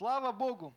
[0.00, 0.74] Слава Богу.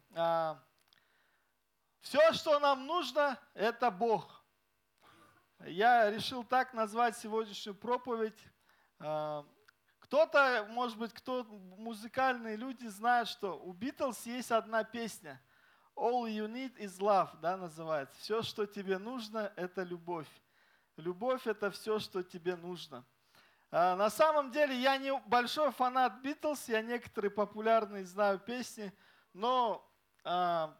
[2.01, 4.43] Все, что нам нужно, это Бог.
[5.59, 8.37] Я решил так назвать сегодняшнюю проповедь.
[8.97, 15.41] Кто-то, может быть, кто музыкальные люди знают, что у Битлз есть одна песня.
[15.95, 18.19] All you need is love, да, называется.
[18.19, 20.27] Все, что тебе нужно, это любовь.
[20.97, 23.05] Любовь– это все, что тебе нужно.
[23.71, 28.91] А, на самом деле я не большой фанат Битлз, я некоторые популярные знаю песни,
[29.33, 29.85] но
[30.23, 30.77] а,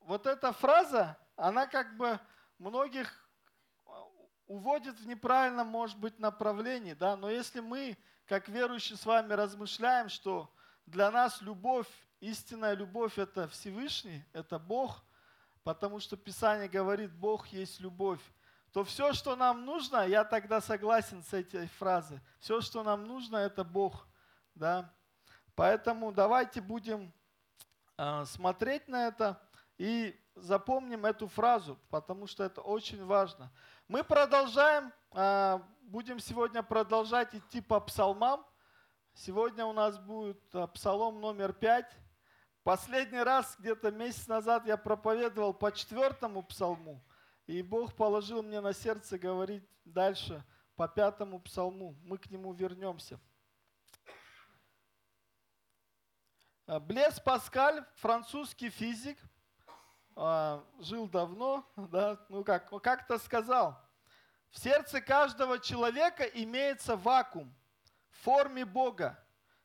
[0.00, 2.20] вот эта фраза, она как бы
[2.58, 3.28] многих
[4.46, 7.96] уводит в неправильном, может быть, направлении, да, но если мы,
[8.26, 10.52] как верующие, с вами размышляем, что
[10.86, 11.88] для нас любовь,
[12.20, 15.04] истинная любовь– это Всевышний, это Бог,
[15.64, 18.20] потому что Писание говорит, Бог есть любовь,
[18.72, 23.36] то все, что нам нужно, я тогда согласен с этой фразой, все, что нам нужно,
[23.36, 24.06] это Бог.
[24.54, 24.92] Да?
[25.54, 27.12] Поэтому давайте будем
[28.24, 29.40] смотреть на это
[29.78, 33.50] и запомним эту фразу, потому что это очень важно.
[33.86, 38.44] Мы продолжаем, э, будем сегодня продолжать идти по псалмам.
[39.14, 41.90] Сегодня у нас будет э, псалом номер пять.
[42.62, 47.02] Последний раз, где-то месяц назад, я проповедовал по четвертому псалму.
[47.46, 50.44] И Бог положил мне на сердце говорить дальше
[50.76, 51.96] по пятому псалму.
[52.02, 53.14] Мы к нему вернемся.
[53.14, 53.18] Э,
[56.68, 59.16] Блес Паскаль, французский физик,
[60.16, 63.80] э, жил давно, да, ну как, как-то сказал,
[64.50, 67.56] в сердце каждого человека имеется вакуум
[68.10, 69.18] в форме Бога,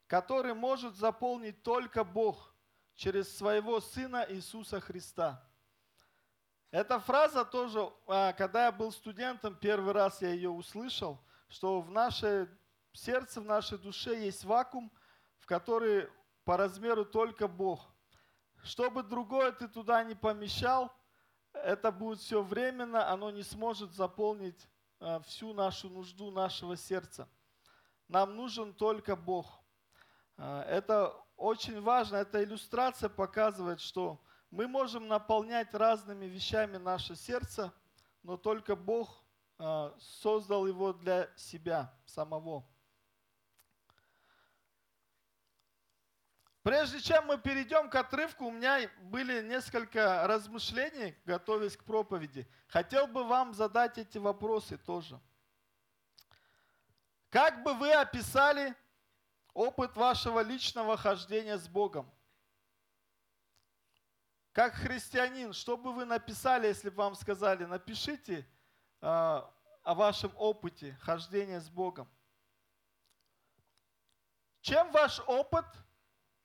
[0.07, 2.55] который может заполнить только Бог
[2.95, 5.45] через своего Сына Иисуса Христа.
[6.71, 11.91] Эта фраза тоже, а, когда я был студентом, первый раз я ее услышал, что в
[11.91, 12.47] нашей
[12.93, 14.89] сердце, в нашей душе есть вакуум,
[15.39, 16.09] в который
[16.45, 17.93] по размеру только Бог.
[18.63, 20.91] Чтобы другое ты туда не помещал,
[21.53, 24.67] это будет все временно, оно не сможет заполнить
[24.99, 27.27] а, всю нашу нужду нашего сердца.
[28.07, 29.61] Нам нужен только Бог.
[30.37, 37.73] А, это очень важно, эта иллюстрация показывает, что мы можем наполнять разными вещами наше сердце,
[38.21, 39.23] но только Бог
[39.57, 42.65] а, создал его для себя самого.
[46.63, 52.47] Прежде чем мы перейдем к отрывку, у меня были несколько размышлений, готовясь к проповеди.
[52.67, 55.19] Хотел бы вам задать эти вопросы тоже.
[57.29, 58.73] Как бы вы описали
[59.53, 62.09] опыт вашего личного хождения с Богом?
[64.53, 68.47] Как христианин, что бы вы написали, если бы вам сказали, напишите
[69.01, 72.09] э, о вашем опыте хождения с Богом.
[74.61, 75.65] Чем ваш опыт,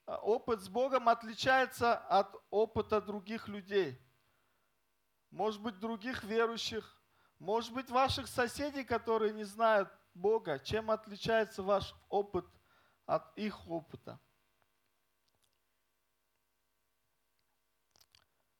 [0.08, 4.00] опыт с Богом отличается от опыта других людей?
[5.30, 6.98] Может быть, других верующих,
[7.38, 10.58] может быть, ваших соседей, которые не знают Бога.
[10.58, 12.46] Чем отличается ваш опыт
[13.04, 14.18] от их опыта?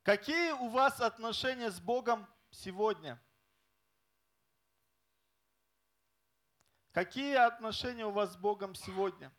[0.03, 3.23] Какие у вас отношения с Богом сегодня?
[6.93, 9.33] Какие отношения у вас с Богом сегодня?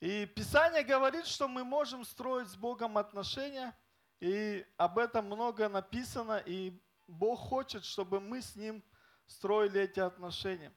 [0.00, 3.76] И Писание говорит, что мы можем строить с Богом отношения,
[4.18, 8.82] и об этом много написано, и Бог хочет, чтобы мы с Ним
[9.26, 10.72] строили эти отношения.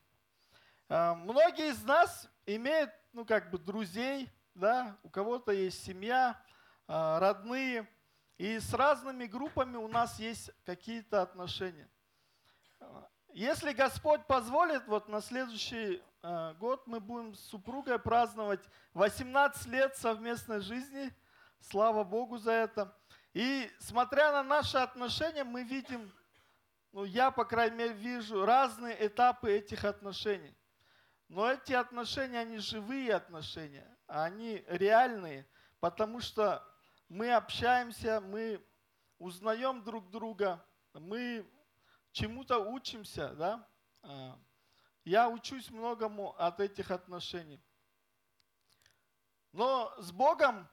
[0.90, 6.40] А, многие из нас имеют, ну, как бы друзей, да, у кого-то есть семья,
[6.88, 7.88] а, родные–
[8.38, 11.88] и с разными группами у нас есть какие-то отношения.
[13.34, 18.60] Если Господь позволит, вот на следующий э, год мы будем с супругой праздновать
[18.94, 21.12] 18 лет совместной жизни.
[21.60, 22.96] Слава Богу за это.
[23.34, 26.14] И смотря на наши отношения, мы видим,
[26.92, 30.56] ну я, по крайней мере, вижу разные этапы этих отношений.
[31.28, 35.48] Но эти отношения, они живые отношения, они реальные,
[35.80, 36.64] потому что
[37.10, 38.64] мы общаемся, мы
[39.18, 40.64] узнаем друг друга,
[40.94, 41.50] мы
[42.14, 43.70] чему-то учимся, да?
[44.04, 44.40] А,
[45.04, 47.62] я учусь многому от этих отношений.
[49.52, 50.70] Но с Богом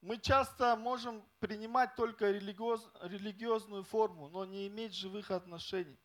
[0.00, 5.98] мы часто можем принимать только религиоз, религиозную форму, но не иметь живых отношений.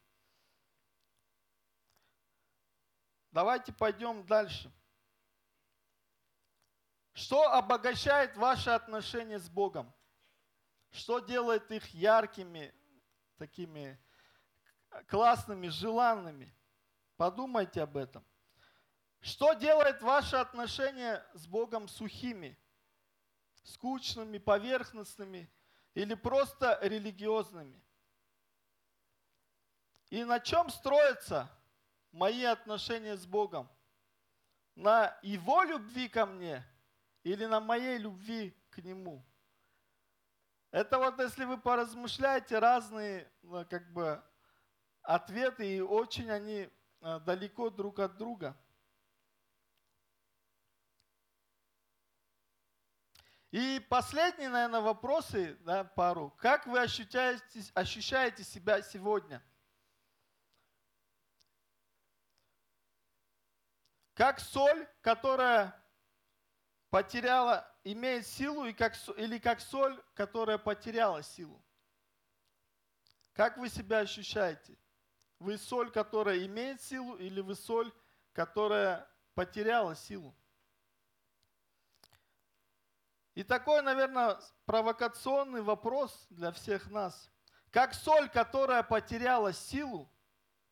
[3.31, 4.71] Давайте пойдем дальше.
[7.13, 9.93] Что обогащает ваши отношения с Богом?
[10.91, 12.73] Что делает их яркими,
[13.37, 13.99] такими
[15.07, 16.53] классными, желанными?
[17.17, 18.23] Подумайте об этом.
[19.21, 22.57] Что делает ваши отношения с Богом сухими,
[23.63, 25.51] скучными, поверхностными
[25.93, 27.81] или просто религиозными.
[30.09, 31.49] И на чем строятся
[32.11, 33.69] мои отношения с Богом?
[34.75, 36.65] На Его любви ко мне
[37.23, 39.25] или на моей любви к Нему?
[40.71, 44.23] Это вот если вы поразмышляете разные ну, как бы
[45.01, 46.69] ответы, и очень они
[47.01, 48.57] э, далеко друг от друга.
[53.51, 56.29] И последние, наверное, вопросы, да, пару.
[56.37, 59.43] Как вы ощущаете, ощущаете себя сегодня?
[64.13, 65.73] Как соль, которая
[66.89, 71.63] потеряла, имеет силу, и как, или как соль, которая потеряла силу.
[73.33, 74.77] Как вы себя ощущаете?
[75.39, 77.91] Вы соль, которая имеет силу, или вы соль,
[78.33, 80.35] которая потеряла силу?
[83.35, 87.31] И такой, наверное, провокационный вопрос для всех нас.
[87.71, 90.11] Как соль, которая потеряла силу,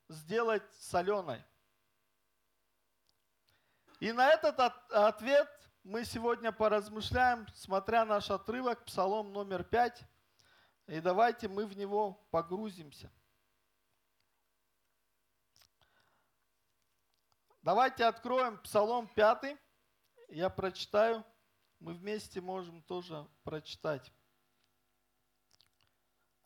[0.09, 1.45] сделать соленой?
[4.01, 5.49] И на этот ответ
[5.83, 10.03] мы сегодня поразмышляем, смотря наш отрывок, Псалом номер 5.
[10.87, 13.09] И давайте мы в него погрузимся.
[17.67, 19.57] Давайте откроем Псалом 5.
[20.29, 21.25] Я прочитаю.
[21.81, 24.09] Мы вместе можем тоже прочитать.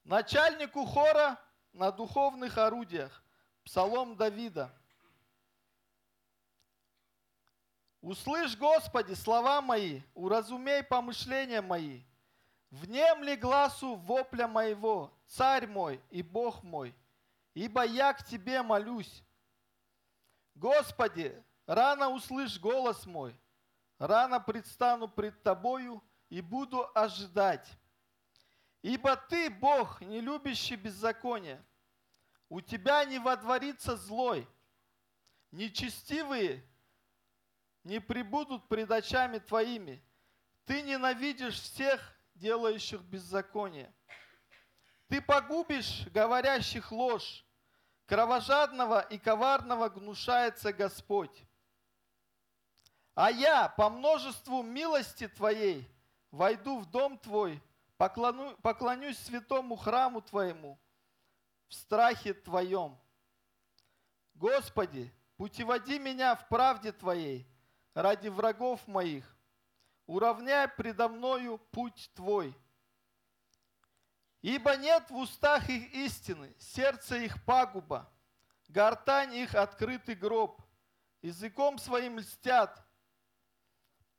[0.04, 1.40] Начальнику хора
[1.74, 3.24] на духовных орудиях.
[3.64, 4.76] Псалом Давида.
[8.02, 12.02] Услышь, Господи, слова мои, уразумей помышления мои.
[12.72, 16.96] Внемли глазу вопля моего, царь мой и Бог мой,
[17.54, 19.24] ибо я к Тебе молюсь.
[20.56, 23.40] Господи, рано услышь голос мой,
[23.98, 27.68] рано предстану пред Тобою и буду ожидать.
[28.82, 31.64] Ибо Ты, Бог, не любящий беззаконие,
[32.50, 34.48] у Тебя не водворится злой,
[35.52, 36.68] нечестивые
[37.84, 40.04] не прибудут пред очами Твоими.
[40.66, 43.94] Ты ненавидишь всех, делающих беззаконие.
[45.08, 47.46] Ты погубишь говорящих ложь.
[48.12, 51.46] Кровожадного и коварного гнушается Господь.
[53.16, 55.90] А я по множеству милости Твоей
[56.30, 57.64] войду в дом Твой,
[57.96, 60.78] поклону, поклонюсь святому храму Твоему
[61.70, 63.00] в страхе Твоем.
[64.34, 67.48] Господи, путеводи меня в правде Твоей,
[67.94, 69.24] ради врагов моих.
[70.06, 72.54] Уравняй предо мною путь Твой.
[74.42, 78.12] Ибо нет в устах их истины, сердце их пагуба,
[78.70, 80.62] гортань их открытый гроб,
[81.22, 82.84] языком своим льстят.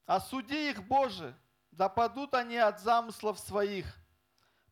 [0.06, 1.36] Осуди их, Боже,
[1.72, 3.98] да падут они от замыслов своих.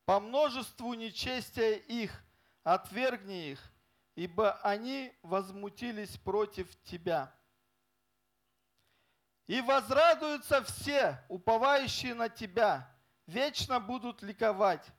[0.05, 2.23] По множеству нечестия их
[2.63, 3.73] отвергни их,
[4.15, 7.33] ибо они возмутились против Тебя.
[9.47, 12.89] И возрадуются все, уповающие на Тебя,
[13.25, 14.89] вечно будут ликовать.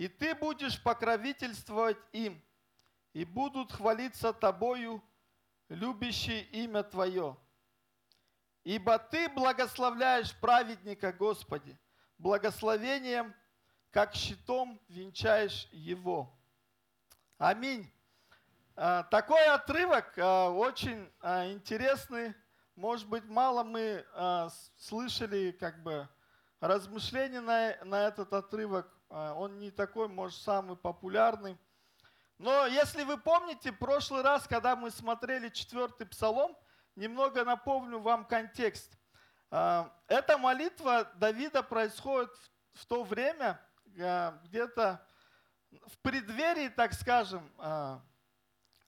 [0.00, 2.42] И Ты будешь покровительствовать им,
[3.12, 5.04] и будут хвалиться Тобою,
[5.68, 7.36] любящие имя Твое.
[8.64, 11.78] Ибо Ты благословляешь праведника, Господи,
[12.16, 13.34] благословением,
[13.90, 16.34] как щитом венчаешь его.
[17.36, 17.86] Аминь.
[18.76, 22.34] А, такой отрывок а, очень а, интересный
[22.74, 24.06] может быть, мало мы
[24.78, 26.08] слышали как бы
[26.60, 28.90] размышления на этот отрывок.
[29.10, 31.58] Э, он не такой, может, самый популярный.
[32.38, 36.56] Но если вы помните, прошлый раз, когда мы смотрели четвертый псалом,
[36.96, 38.96] немного напомню вам контекст.
[39.50, 42.30] Э, эта молитва Давида происходит
[42.72, 43.60] в, то время,
[43.96, 45.04] э, где-то
[45.86, 47.48] в преддверии, так скажем,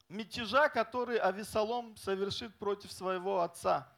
[0.09, 3.97] мятежа, который Авесолом совершит против своего отца.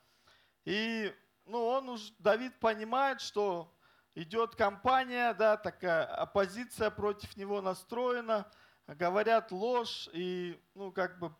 [0.67, 1.15] И
[1.47, 3.74] ну, он уж, Давид понимает, что
[4.15, 8.51] идет кампания, да, такая оппозиция против него настроена,
[8.87, 11.35] говорят ложь и, ну, как бы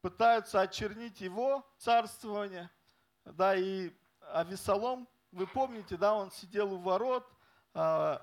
[0.00, 2.70] пытаются очернить его царствование,
[3.24, 3.92] да, и
[4.32, 7.26] Авесолом, вы помните, да, он сидел у ворот,
[7.74, 8.20] а,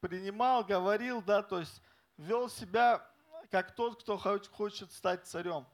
[0.00, 1.82] принимал, говорил, да, то есть
[2.16, 3.06] вел себя
[3.50, 5.66] как тот, кто хочет стать царем.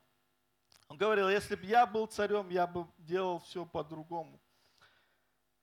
[0.88, 4.40] Он говорил, если бы я был царем, я бы делал все по-другому.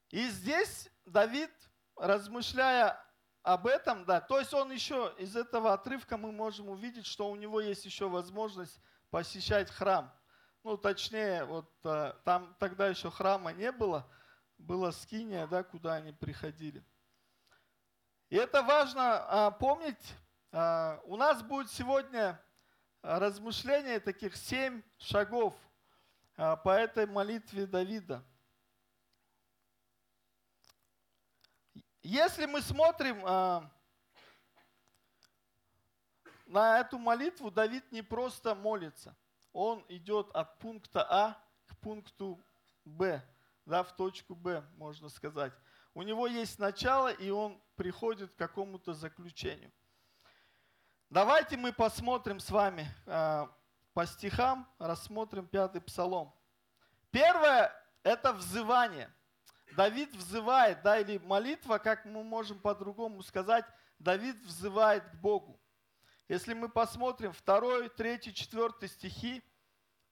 [0.09, 1.51] И здесь Давид,
[1.95, 2.99] размышляя
[3.43, 7.35] об этом, да, то есть он еще из этого отрывка мы можем увидеть, что у
[7.35, 10.13] него есть еще возможность посещать храм.
[10.63, 14.09] Ну, точнее, вот э, там тогда еще храма не было,
[14.57, 16.83] была скиния, да, куда они приходили.
[18.29, 20.15] И это важно а, помнить.
[20.51, 22.41] А, у нас будет сегодня
[23.03, 25.53] размышление таких семь шагов
[26.37, 28.23] а, по этой молитве Давида.
[32.03, 33.71] Если мы смотрим а,
[36.45, 39.15] на эту молитву, Давид не просто молится.
[39.53, 42.43] Он идет от пункта А к пункту
[42.83, 43.23] Б,
[43.65, 45.53] да, в точку Б, можно сказать.
[45.93, 49.71] У него есть начало, и он приходит к какому-то заключению.
[51.09, 53.47] Давайте мы посмотрим с вами э,
[53.93, 56.35] по стихам, рассмотрим пятый псалом.
[57.11, 57.71] Первое–
[58.03, 59.09] это взывание.
[59.75, 63.65] Давид взывает, да, или молитва, как мы можем по-другому сказать,
[63.99, 65.59] Давид взывает к Богу.
[66.27, 69.43] Если мы посмотрим второй, третий, четвертый стихи,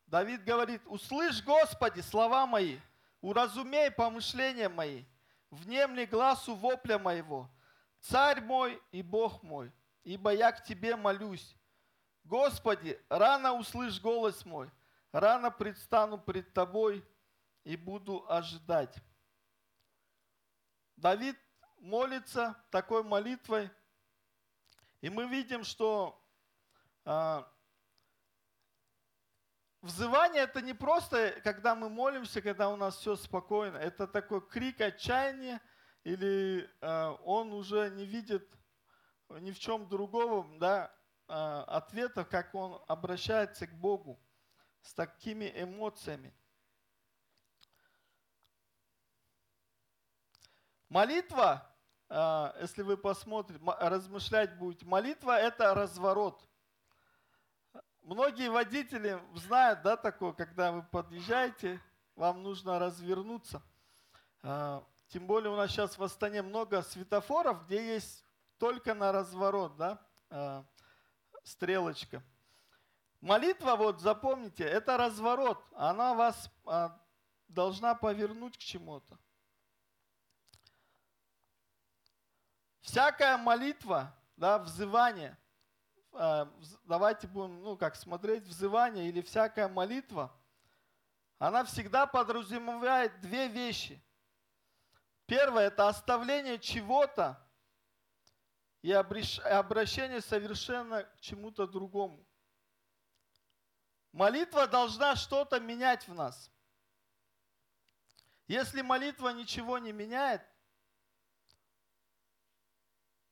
[0.08, 2.80] Давид говорит, «Услышь, Господи, слова мои,
[3.22, 5.06] уразумей помышления мои,
[5.52, 7.50] внемли глазу вопля моего,
[8.02, 9.72] царь мой и Бог мой,
[10.04, 11.56] ибо я к Тебе молюсь.
[12.24, 14.70] Господи, рано услышь голос мой,
[15.12, 17.06] рано предстану пред Тобой
[17.64, 18.96] и буду ожидать.
[21.02, 21.36] Давид
[21.80, 23.72] молится такой молитвой,
[25.02, 26.24] и мы видим, что
[27.06, 27.52] а,
[29.82, 33.78] взывание это не просто, когда мы молимся, когда у нас все спокойно.
[33.78, 35.60] Это такой крик отчаяния,
[36.04, 38.48] или э, он уже не видит
[39.30, 40.96] ни в чем другого да,
[41.28, 44.20] э, ответа, как он обращается к Богу
[44.82, 46.32] с такими эмоциями.
[50.92, 51.68] Молитва,
[52.10, 56.48] э, если вы посмотрите, размышлять будете, молитва это разворот–
[58.04, 61.80] Многие водители знают, да, такое, когда вы подъезжаете,
[62.16, 63.62] вам нужно развернуться.
[64.42, 68.26] А, тем более у нас сейчас в Астане много светофоров, где есть
[68.58, 70.66] только на разворот, да, а,
[71.44, 72.24] стрелочка.
[73.22, 75.64] Молитва, вот запомните, это разворот.
[75.76, 77.00] Она вас а,
[77.48, 79.20] должна повернуть к чему-то.
[82.92, 85.38] Всякая молитва, да, взывание,
[86.12, 86.52] а,
[86.84, 90.30] давайте будем, ну, как смотреть, взывание или всякая молитва,
[91.40, 94.04] она всегда подразумевает две вещи.
[95.26, 97.42] Первое– это оставление чего-то
[98.82, 102.28] и обращение совершенно к чему-то другому.
[104.12, 106.52] Молитва должна что-то менять в нас.
[108.50, 110.46] Если молитва ничего не меняет,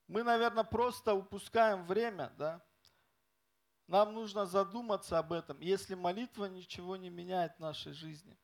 [0.10, 2.62] мы, наверное, просто упускаем время, да?
[3.86, 8.36] Нам нужно задуматься об этом, если молитва ничего не меняет в нашей жизни.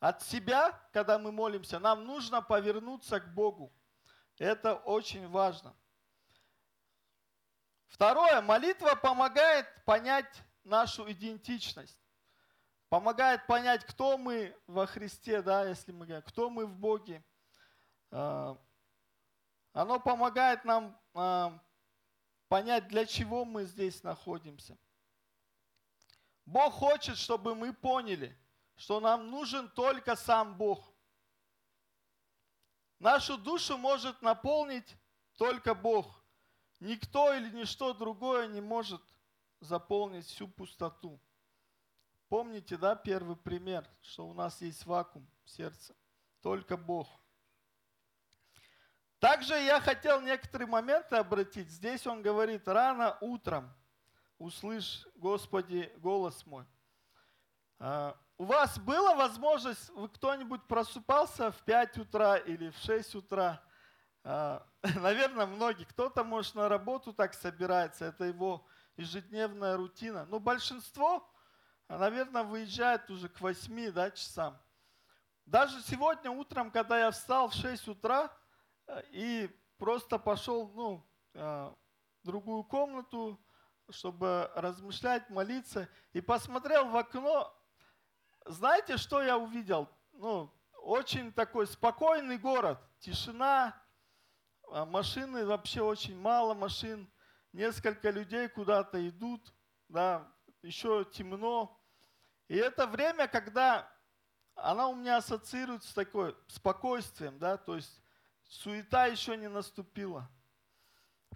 [0.00, 3.70] От себя, когда мы молимся, нам нужно повернуться к Богу.
[4.38, 5.76] Это очень важно.
[7.88, 12.00] Второе, молитва помогает понять нашу идентичность.
[12.88, 17.22] Помогает понять, кто мы во Христе, да, если мы говорим, кто мы в Боге.
[19.72, 21.58] Оно помогает нам а,
[22.48, 24.76] понять, для чего мы здесь находимся.
[26.44, 28.36] Бог хочет, чтобы мы поняли,
[28.76, 30.92] что нам нужен только сам Бог.
[32.98, 34.96] Нашу душу может наполнить
[35.36, 36.22] только Бог.
[36.80, 39.02] Никто или ничто другое не может
[39.60, 41.20] заполнить всю пустоту.
[42.28, 45.94] Помните, да, первый пример, что у нас есть вакуум в сердце.
[46.40, 47.21] Только Бог.
[49.22, 51.70] Также я хотел некоторые моменты обратить.
[51.70, 53.72] Здесь он говорит, рано утром
[54.36, 56.66] услышь, Господи, голос мой.
[57.78, 63.62] А, у вас была возможность, вы кто-нибудь просыпался в 5 утра или в 6 утра?
[64.24, 65.84] А, наверное, многие.
[65.84, 70.24] Кто-то, может, на работу так собирается, это его ежедневная рутина.
[70.24, 71.32] Но большинство,
[71.88, 74.60] наверное, выезжает уже к 8 да, часам.
[75.46, 78.28] Даже сегодня утром, когда я встал в 6 утра,
[79.10, 79.48] и
[79.78, 81.74] просто пошел ну, а,
[82.22, 83.40] в другую комнату,
[83.90, 87.52] чтобы размышлять, молиться, и посмотрел в окно.
[88.46, 89.88] Знаете, что я увидел?
[90.12, 93.80] Ну, очень такой спокойный город, тишина,
[94.70, 97.10] а, машины вообще очень мало машин,
[97.52, 99.52] несколько людей куда-то идут,
[99.88, 101.78] да, еще темно.
[102.48, 103.90] И это время, когда
[104.54, 108.01] она у меня ассоциируется с такой спокойствием, да, то есть
[108.52, 110.28] суета еще не наступила.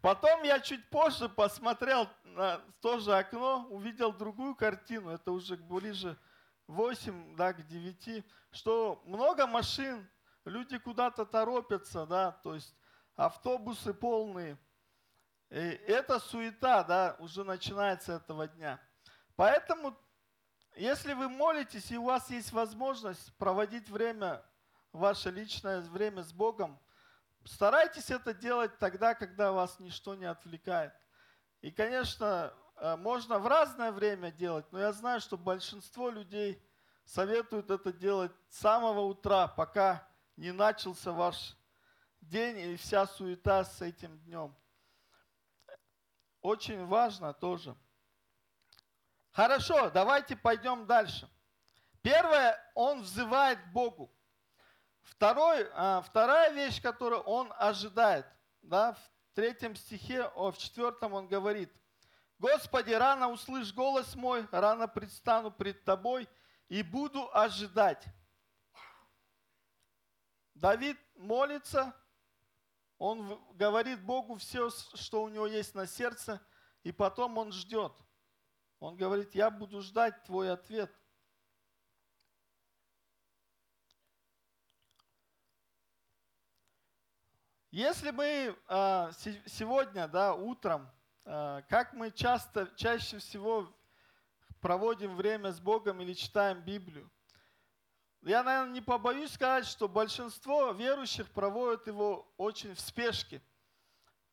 [0.03, 6.19] Потом я чуть позже посмотрел на то же окно, увидел другую картину, это уже ближе
[6.67, 10.07] 8 да, к 9, что много машин,
[10.45, 12.77] люди куда-то торопятся, да, то есть
[13.15, 14.59] автобусы полные.
[15.49, 18.79] И это суета, да, уже начинается этого дня.
[19.37, 19.97] Поэтому,
[20.75, 24.45] если вы молитесь и у вас есть возможность проводить время,
[24.93, 26.79] ваше личное время с Богом,
[27.47, 30.93] старайтесь это делать тогда, когда вас ничто не отвлекает.
[31.61, 36.63] И, конечно, э, можно в разное время делать, но я знаю, что большинство людей
[37.05, 41.57] советуют это делать с самого утра, пока не начался ваш
[42.21, 44.55] день и вся суета с этим днем.
[46.41, 47.77] Очень важно тоже.
[49.31, 51.29] Хорошо, давайте пойдем дальше.
[52.03, 54.16] Первое, он взывает к Богу.
[55.07, 58.27] Второй, а, вторая вещь, которую он ожидает.
[58.61, 61.73] Да, в третьем стихе, о, в четвертом он говорит,
[62.39, 66.29] «Господи, рано услышь голос мой, рано предстану пред Тобой
[66.69, 68.05] и буду ожидать».
[70.55, 71.95] Давид молится,
[72.99, 76.45] он говорит Богу все, что у него есть на сердце,
[76.83, 77.93] и потом он ждет.
[78.81, 80.93] Он говорит, я буду ждать твой ответ.
[87.77, 89.11] Если мы а,
[89.45, 90.91] сегодня, да, утром,
[91.27, 93.71] а, как мы часто, чаще всего
[94.63, 97.11] проводим время с Богом или читаем Библию,
[98.23, 103.43] я, наверное, не побоюсь сказать, что большинство верующих проводят его очень в спешке.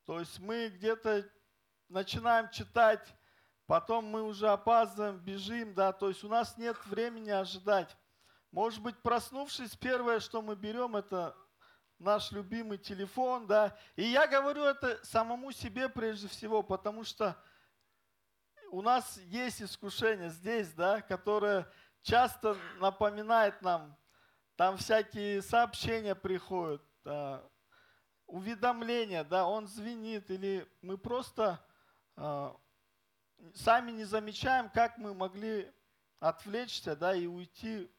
[0.06, 1.30] То есть мы где-то
[1.90, 3.06] начинаем читать,
[3.66, 7.94] потом мы уже опаздываем, бежим, да, то есть у нас нет времени ожидать.
[8.50, 11.36] Может быть, проснувшись, первое, что мы берем, это
[11.98, 13.76] наш любимый телефон, да.
[13.96, 17.36] И я говорю это самому себе прежде всего, потому что
[18.70, 21.70] у нас есть искушение здесь, да, которое
[22.02, 23.96] часто напоминает нам,
[24.56, 27.42] там всякие сообщения приходят, да,
[28.26, 31.64] уведомления, да, он звенит, или мы просто
[32.16, 32.52] э,
[33.54, 35.72] сами не замечаем, как мы могли
[36.20, 37.90] отвлечься, да, и уйти,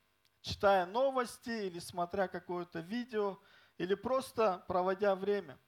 [0.41, 3.39] читая новости или смотря какое-то видео,
[3.77, 5.59] или просто проводя время.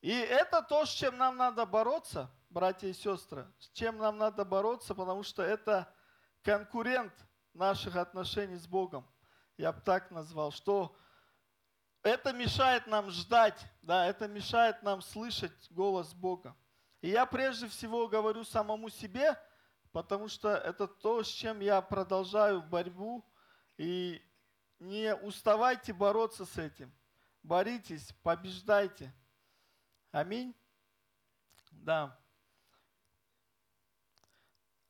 [0.00, 4.44] И это то, с чем нам надо бороться, братья и сестры, с чем нам надо
[4.44, 5.92] бороться, потому что это
[6.42, 7.12] конкурент–
[7.54, 9.06] наших отношений с Богом.
[9.56, 10.94] Я бы так назвал, что
[12.02, 16.56] это мешает нам ждать, да, это мешает нам слышать голос Бога.
[17.02, 19.38] И я прежде всего говорю самому себе,
[19.92, 23.24] потому что это то, с чем я продолжаю борьбу.
[23.76, 24.22] И
[24.78, 26.92] не уставайте бороться с этим.
[27.42, 29.12] Боритесь, побеждайте.
[30.12, 30.54] Аминь.
[31.70, 32.18] Да.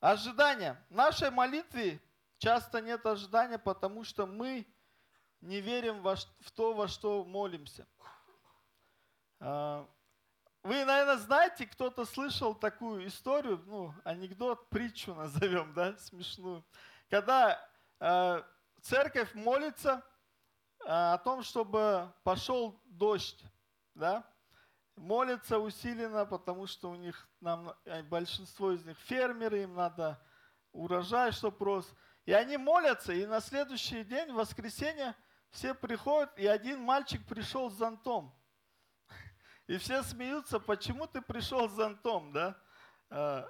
[0.00, 0.82] Ожидание.
[0.88, 2.00] В нашей молитве
[2.40, 4.66] Часто нет ожидания, потому что мы
[5.42, 7.86] не верим в то, во что молимся.
[9.40, 9.86] А,
[10.62, 16.64] вы, наверное, знаете, кто-то слышал такую историю, ну, анекдот, притчу назовем, да, смешную.
[17.10, 17.62] Когда
[18.00, 18.42] э,
[18.80, 20.02] церковь молится
[20.85, 23.45] о том, чтобы пошел дождь,
[23.95, 24.25] да,
[24.97, 30.21] молится усиленно, потому что у них, нам, большинство из них фермеры, им надо
[30.73, 31.93] урожай, чтобы рос.
[32.27, 35.14] И они молятся, и на следующий день, в воскресенье,
[35.51, 38.33] все приходят, и один мальчик пришел с зонтом.
[39.66, 42.57] И все смеются, почему ты пришел с зонтом, да?
[43.09, 43.49] А,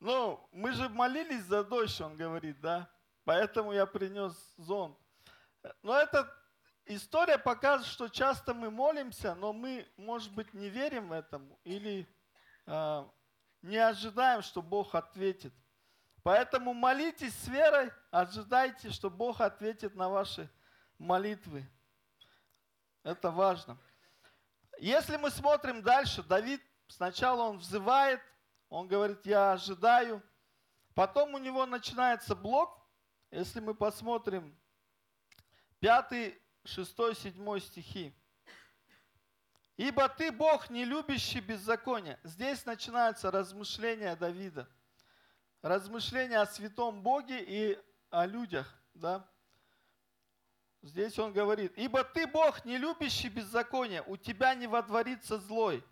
[0.00, 2.90] ну, мы же молились за дождь, он говорит, да?
[3.24, 4.98] Поэтому я принес зонт.
[5.82, 6.32] Но эта
[6.86, 12.08] история показывает, что часто мы молимся, но мы, может быть, не верим этому или
[12.66, 13.08] э,
[13.62, 15.52] не ожидаем, что Бог ответит.
[16.22, 20.50] Поэтому молитесь с верой, ожидайте, что Бог ответит на ваши
[20.98, 21.64] молитвы.
[23.02, 23.78] Это важно.
[24.78, 28.20] Если мы смотрим дальше, Давид сначала он взывает,
[28.68, 30.22] он говорит, я ожидаю.
[30.94, 32.76] Потом у него начинается блок.
[33.30, 34.56] Если мы посмотрим
[35.80, 36.34] 5,
[36.66, 38.14] 6, 7 стихи.
[39.76, 42.18] «Ибо ты, Бог, не любящий беззаконие».
[42.24, 44.68] Здесь начинается размышление Давида
[45.66, 47.78] размышления о святом Боге и
[48.10, 48.72] о людях.
[48.94, 49.28] Да?
[50.82, 55.84] Здесь он говорит, «Ибо ты, Бог, не любящий беззаконие, у тебя не водворится злой,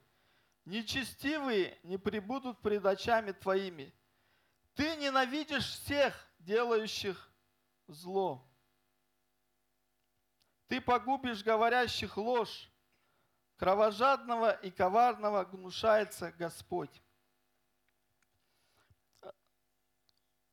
[0.64, 3.92] нечестивые не прибудут пред очами твоими.
[4.74, 7.30] Ты ненавидишь всех, делающих
[7.88, 8.46] зло.
[10.68, 12.70] Ты погубишь говорящих ложь,
[13.56, 17.02] кровожадного и коварного гнушается Господь.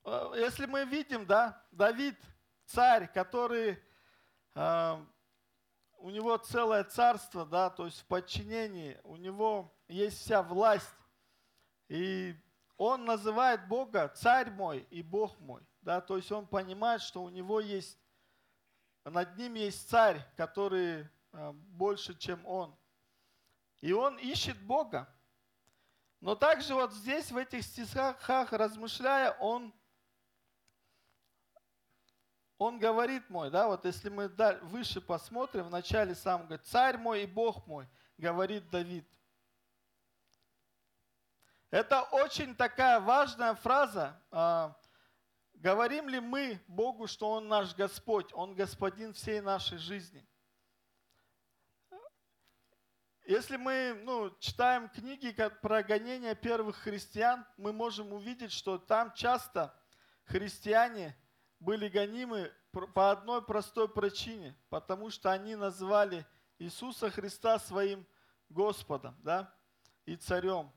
[0.04, 2.18] Э, если мы видим, да, Давид,
[2.66, 3.82] царь, который
[4.56, 5.06] э,
[5.98, 10.96] у него целое царство, да, то есть в подчинении, у него есть вся власть.
[11.88, 12.36] И
[12.78, 15.62] он называет Бога царь мой и Бог мой.
[15.82, 17.98] Да, то есть он понимает, что у него есть,
[19.06, 22.76] над ним есть царь, который э, больше, чем он.
[23.82, 25.08] И он ищет Бога.
[26.20, 29.74] Но также вот здесь, в этих стихах, размышляя, он
[32.60, 34.28] он говорит мой, да, вот если мы
[34.62, 39.08] выше посмотрим, в начале сам говорит, царь мой и Бог мой, говорит Давид.
[41.72, 44.22] Это очень такая важная фраза.
[45.62, 50.28] Говорим ли мы Богу, что Он наш Господь, Он господин всей нашей жизни?
[53.28, 59.80] Если мы ну, читаем книги про гонение первых христиан, мы можем увидеть, что там часто
[60.24, 61.16] христиане
[61.60, 62.52] были гонимы
[62.96, 66.26] по одной простой причине, потому что они называли
[66.58, 68.08] Иисуса Христа своим
[68.50, 69.54] Господом да,
[70.06, 70.74] и царем.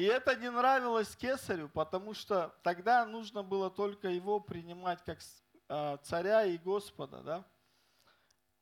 [0.00, 5.18] И это не нравилось кесарю, потому что тогда нужно было только его принимать как
[5.68, 7.44] а, царя и Господа, да,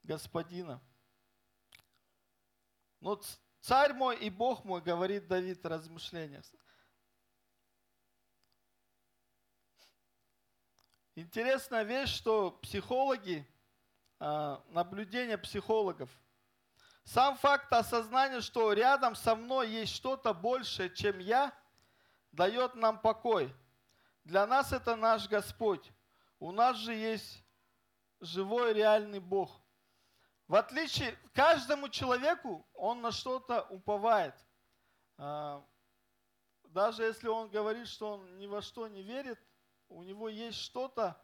[0.03, 0.83] господина.
[2.98, 3.22] Но
[3.61, 6.44] царь мой и Бог мой, говорит Давид в размышлениях.
[11.14, 13.46] Интересная вещь, что психологи,
[14.18, 16.11] а, наблюдение психологов,
[17.09, 21.55] сам факт осознания, что рядом со мной есть что-то большее, чем я,
[22.33, 23.55] дает нам покой.
[24.25, 25.90] Для нас это наш Господь.
[26.38, 27.42] У нас же есть
[28.21, 29.59] живой реальный Бог.
[30.49, 34.35] В отличие, каждому человеку он на что-то уповает.
[35.16, 35.64] А,
[36.64, 39.40] даже если он говорит, что он ни во что не верит,
[39.88, 41.18] у него есть что-то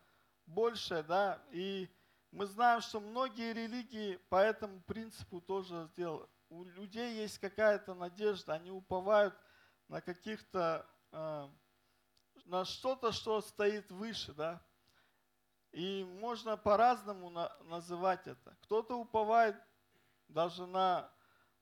[0.47, 1.94] большее, да, и
[2.35, 6.29] мы знаем, что многие религии по этому принципу тоже сделали.
[6.49, 9.38] У людей есть какая-то надежда, они уповают
[9.87, 11.49] на каких-то, э,
[12.47, 14.61] на что-то, что стоит выше, да.
[15.70, 18.57] И можно по-разному на, называть это.
[18.62, 19.57] Кто-то уповает
[20.27, 21.09] даже на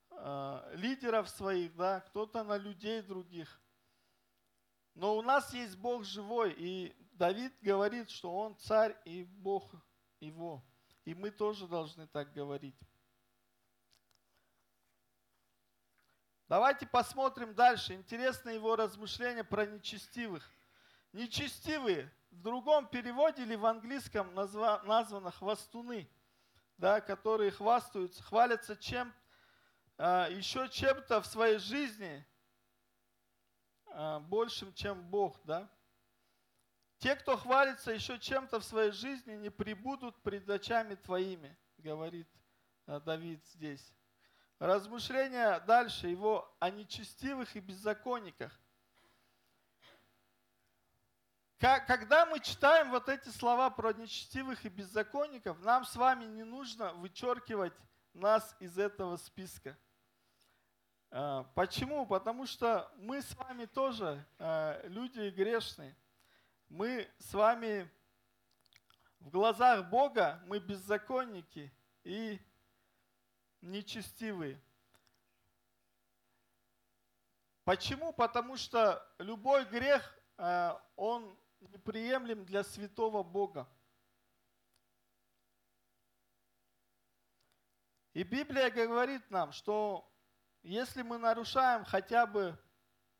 [0.09, 3.61] э, лидеров своих, да, кто-то на людей других.
[4.95, 9.71] Но у нас есть Бог живой, и Давид говорит, что он царь и Бог
[10.23, 10.65] его.
[11.05, 12.79] И мы тоже должны так говорить.
[16.49, 17.95] Давайте посмотрим дальше.
[17.95, 20.49] Интересно его размышления про нечестивых.
[21.13, 26.09] Нечестивые в другом переводе или в английском назва, названо хвостуны,
[26.79, 29.13] да, которые хвастаются, хвалятся чем,
[29.99, 32.27] а, еще чем-то в своей жизни,
[33.87, 35.71] а, большим, чем Бог, да?
[37.03, 42.29] Те, кто хвалится еще чем-то в своей жизни, не прибудут пред очами твоими, говорит
[42.87, 43.93] а, Давид здесь.
[44.61, 48.57] Размышления дальше его о нечестивых и беззаконниках.
[51.59, 56.93] Когда мы читаем вот эти слова про нечестивых и беззаконников, нам с вами не нужно
[56.93, 57.75] вычеркивать
[58.15, 59.77] нас из этого списка.
[61.11, 62.07] А, почему?
[62.07, 65.97] Потому что мы с вами тоже а, люди грешные.
[66.73, 67.87] Мы с вами
[69.21, 71.71] в глазах Бога, мы беззаконники
[72.03, 72.41] и
[73.61, 74.59] нечестивые.
[77.65, 78.15] Почему?
[78.15, 83.69] Потому что любой грех, а, он неприемлем для святого Бога.
[88.15, 90.11] И Библия говорит нам, что
[90.63, 92.59] если мы нарушаем хотя бы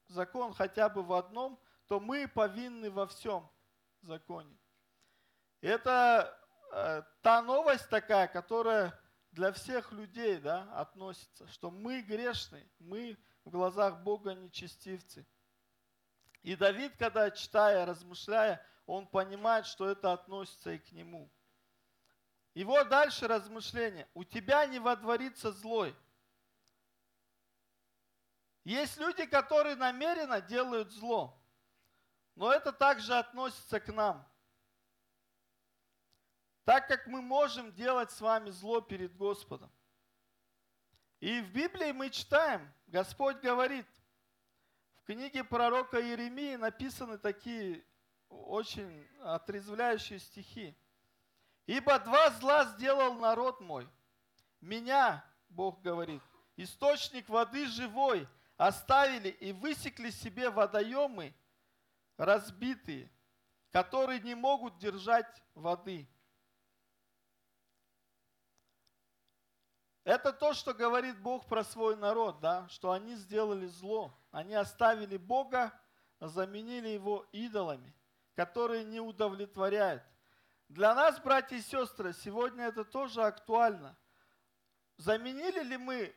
[0.07, 1.61] закон, хотя бы в одном,
[1.93, 3.47] то мы повинны во всем
[4.01, 4.57] законе.
[5.61, 6.35] Это
[6.73, 8.99] э, та новость такая, которая
[9.31, 15.27] для всех людей да, относится, что мы грешны, мы в глазах Бога нечестивцы.
[16.41, 21.31] И Давид, когда читая, размышляя, он понимает, что это относится и к нему.
[22.55, 24.09] Его дальше размышление.
[24.15, 25.95] У тебя не водворится злой,
[28.65, 31.39] есть люди, которые намеренно делают зло,
[32.35, 34.27] но это также относится к нам.
[36.65, 39.71] Так как мы можем делать с вами зло перед Господом.
[41.21, 43.87] И в Библии мы читаем, Господь говорит,
[44.97, 47.85] в книге пророка Иеремии написаны такие
[48.29, 50.77] очень отрезвляющие стихи.
[51.67, 53.89] «Ибо два зла сделал народ мой.
[54.61, 56.23] Меня, Бог говорит,
[56.57, 58.29] источник воды живой–
[58.67, 61.35] оставили и высекли себе водоемы
[62.17, 63.11] разбитые.
[63.73, 66.07] которые не могут держать воды.
[70.05, 74.13] Это то, что говорит Бог про свой народ, да, что они сделали зло.
[74.31, 75.73] Они оставили Бога,
[76.21, 77.95] заменили его идолами,
[78.35, 80.03] которые не удовлетворяют.
[80.69, 83.97] Для нас, братья и сестры, сегодня это тоже актуально.
[84.97, 86.15] Заменили ли мы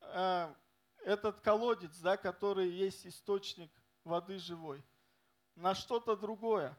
[0.00, 0.54] э,
[1.04, 3.70] этот колодец, да, который есть источник
[4.04, 4.84] воды живой,
[5.58, 6.76] на что-то другое?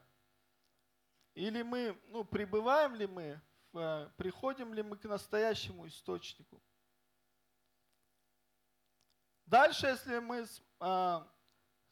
[1.34, 3.40] Или мы, ну, пребываем ли мы
[3.72, 6.60] Э, приходим ли мы к настоящему источнику.
[9.46, 10.46] Дальше, если мы
[10.78, 11.26] а,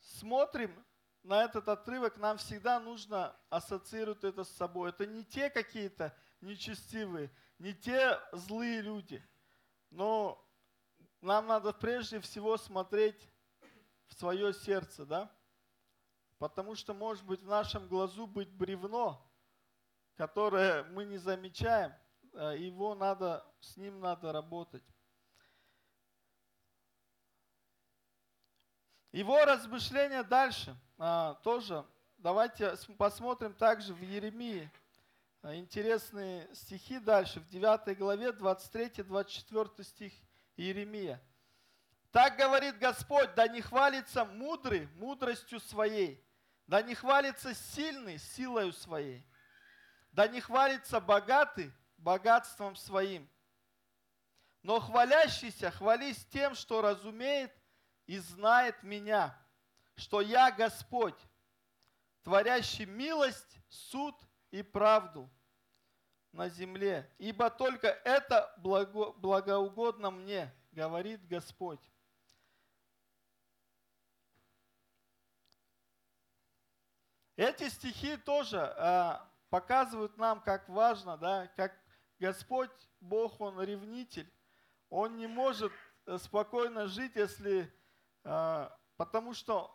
[0.01, 0.85] смотрим
[1.24, 4.90] на этот отрывок, нам всегда нужно ассоциировать это с собой.
[4.90, 9.24] Это не те какие-то нечестивые, не те злые люди,
[9.90, 10.44] но
[11.20, 13.29] нам надо прежде всего смотреть
[14.07, 15.38] в свое сердце, да?
[16.38, 19.20] Потому что, может быть, в нашем глазу быть бревно,
[20.16, 21.92] которое мы не замечаем,
[22.33, 24.85] э, его надо, с ним надо работать.
[29.11, 31.85] Его размышления дальше а, тоже.
[32.18, 34.70] Давайте посмотрим также в Еремии.
[35.42, 40.12] А, интересные стихи дальше, в 9 главе, 23-24 стих
[40.57, 41.22] Еремия.
[42.11, 46.24] Так говорит Господь, да не хвалится мудрый мудростью своей,
[46.68, 49.26] да не хвалится сильный силою своей,
[50.12, 53.28] да не хвалится богатый богатством своим,
[54.62, 57.52] но хвалящийся хвались тем, что разумеет
[58.07, 59.37] и знает меня,
[59.96, 61.18] что я Господь,
[62.22, 64.14] творящий милость, суд
[64.50, 65.31] и правду
[66.33, 71.81] на земле, ибо только это благо, благоугодно мне, говорит Господь.
[77.38, 81.72] Эти стихи тоже а, показывают нам, как важно, да, как
[82.18, 84.29] Господь, Бог, Он ревнитель.
[84.90, 85.72] Он не может
[86.07, 87.72] э, спокойно жить, если,
[88.24, 89.72] э, потому что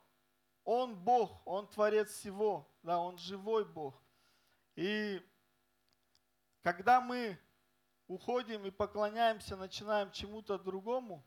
[0.65, 3.95] Он Бог, Он Творец всего, да, Он живой Бог.
[4.75, 5.25] И
[6.63, 7.39] когда мы
[8.07, 11.25] уходим и поклоняемся, начинаем чему-то другому,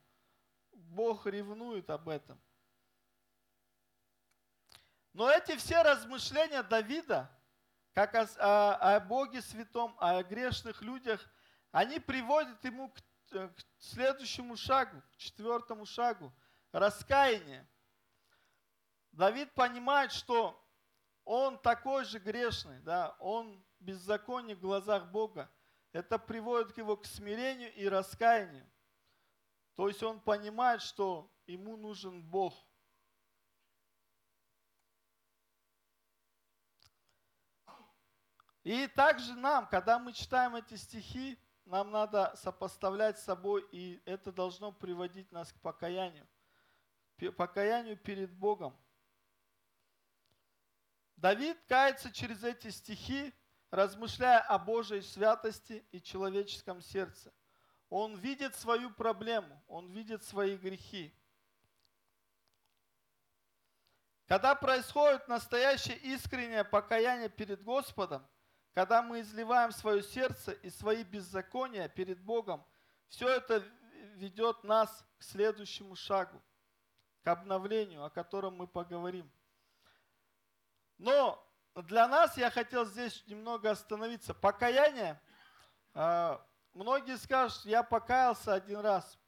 [0.71, 2.39] Бог ревнует об этом.
[5.17, 7.31] Но эти все размышления Давида,
[7.95, 11.27] как о, о, о Боге святом, о грешных людях,
[11.71, 12.99] они приводят ему к,
[13.33, 16.35] э, к следующему шагу, к четвертому шагу,
[16.71, 17.67] раскаяние.
[19.13, 20.63] Давид понимает, что
[21.25, 25.51] он такой же грешный, да, он беззаконник в глазах Бога.
[25.93, 28.71] Это приводит его к смирению и раскаянию.
[29.77, 32.66] То есть он понимает, что ему нужен Бог.
[38.67, 44.33] И также нам, когда мы читаем эти стихи, нам надо сопоставлять с собой, и это
[44.33, 46.27] должно приводить нас к покаянию.
[47.37, 48.77] Покаянию перед Богом.
[51.15, 53.33] Давид кается через эти стихи,
[53.71, 57.33] размышляя о Божьей святости и человеческом сердце.
[57.89, 61.17] Он видит свою проблему, он видит свои грехи.
[64.27, 68.27] Когда происходит настоящее искреннее покаяние перед Господом,
[68.77, 72.63] когда мы изливаем свое сердце и свои беззакония перед Богом,
[73.09, 73.65] все это
[74.17, 76.43] ведет нас к следующему шагу,
[77.25, 79.33] к обновлению, о котором мы поговорим.
[80.99, 81.43] Но
[81.75, 84.35] для нас я хотел здесь немного остановиться.
[84.35, 85.19] Покаяние,
[85.95, 89.19] а, многие скажут, я покаялся один раз.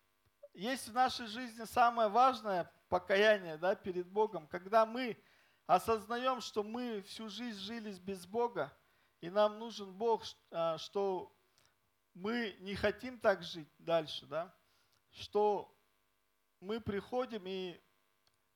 [0.53, 5.19] Есть в нашей жизни самое важное покаяние да, перед Богом, когда мы
[5.65, 8.71] осознаем, что мы всю жизнь жили без Бога,
[9.21, 11.35] и нам нужен Бог, а, что
[12.15, 14.55] мы не хотим так жить дальше, да?
[15.11, 15.75] Что
[16.61, 17.81] мы приходим и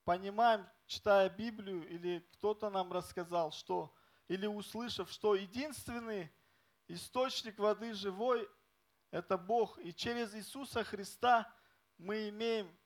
[0.04, 3.94] понимаем, читая Библию, или кто-то нам рассказал, что,
[4.28, 6.32] или услышав, что единственный
[6.88, 8.48] источник воды живой–
[9.10, 9.78] это Бог.
[9.78, 11.52] И через Иисуса Христа
[11.98, 12.76] мы имеем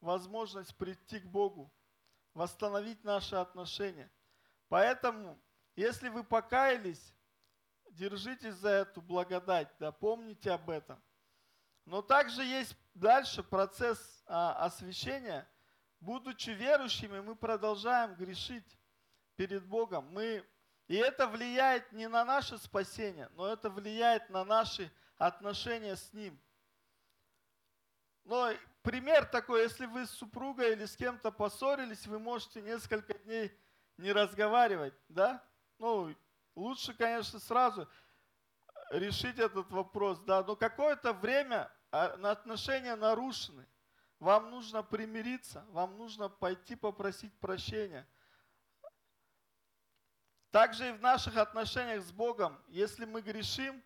[0.00, 1.72] возможность прийти к Богу,
[2.34, 4.10] восстановить наши отношения.
[4.68, 5.40] Поэтому,
[5.74, 7.14] если вы покаялись,
[7.96, 11.02] держитесь за эту благодать, да, помните об этом.
[11.84, 15.48] Но также есть дальше процесс а, освящения.
[16.00, 18.78] Будучи верующими, мы продолжаем грешить
[19.36, 20.12] перед Богом.
[20.12, 20.44] Мы,
[20.88, 26.38] и это влияет не на наше спасение, но это влияет на наши отношения с Ним.
[28.24, 33.56] Но пример такой, если вы с супругой или с кем-то поссорились, вы можете несколько дней
[33.96, 35.42] не разговаривать, да?
[35.78, 36.14] ну,
[36.56, 37.88] лучше, конечно, сразу
[38.90, 43.66] решить этот вопрос, да, но какое-то время а, отношения нарушены.
[44.18, 48.08] Вам нужно примириться, вам нужно пойти попросить прощения.
[50.50, 53.84] Также и в наших отношениях с Богом, если мы грешим,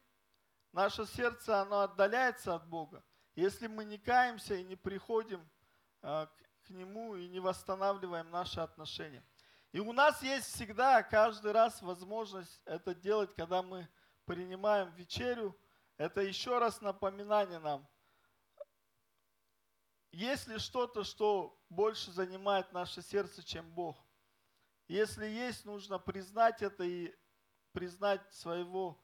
[0.72, 3.04] наше сердце, оно отдаляется от Бога.
[3.35, 5.48] Если мы не каемся и не приходим
[6.00, 6.26] а,
[6.62, 9.24] к Нему и не восстанавливаем наши отношения.
[9.72, 13.88] И у нас есть всегда, каждый раз возможность это делать, когда мы
[14.24, 15.56] принимаем вечерю.
[15.96, 17.87] Это еще раз напоминание нам.
[20.12, 23.96] Есть ли что-то, что больше занимает наше сердце, чем Бог?
[24.88, 27.14] Если есть, нужно признать это и
[27.70, 29.00] признать своего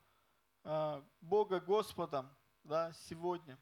[0.65, 3.57] э, Бога Господом да, сегодня.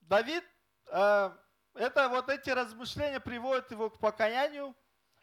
[0.00, 0.44] Давид,
[0.86, 1.36] э,
[1.74, 4.74] это вот эти размышления приводят его к покаянию.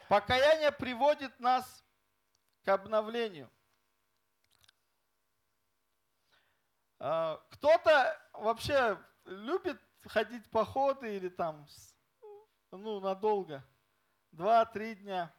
[0.08, 1.84] Покаяние приводит нас
[2.64, 3.50] к обновлению.
[7.00, 11.68] Э, кто-то вообще любит ходить походы или там,
[12.72, 13.64] ну, надолго,
[14.32, 15.34] два-три дня.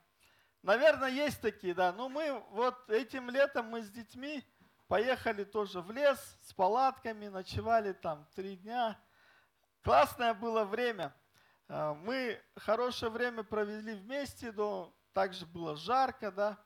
[0.62, 1.92] Наверное, есть такие, да.
[1.92, 4.44] Но мы вот этим летом мы с детьми
[4.88, 9.01] поехали тоже в лес с палатками, ночевали там три дня.
[9.83, 11.14] Классное было время.
[11.69, 16.59] А, мы хорошее время провели вместе, но также было жарко, да.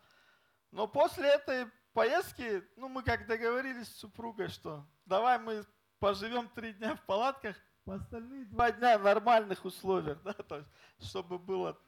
[0.71, 5.65] Но после этой поездки, ну, мы как договорились с супругой, что давай мы
[6.01, 10.69] поживем три дня в палатках, по остальные два дня в нормальных условиях, да, то есть,
[11.11, 11.79] чтобы было